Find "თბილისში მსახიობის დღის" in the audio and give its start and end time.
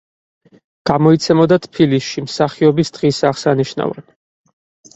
1.67-3.23